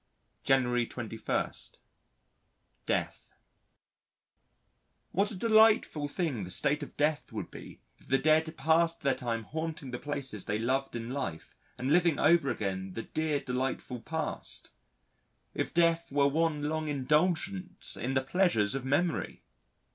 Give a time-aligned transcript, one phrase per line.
[0.43, 1.51] January 21.
[2.87, 3.33] Death
[5.11, 9.13] What a delightful thing the state of Death would be if the dead passed their
[9.13, 14.01] time haunting the places they loved in life and living over again the dear delightful
[14.01, 14.71] past
[15.53, 19.43] if death were one long indulgence in the pleasures of memory!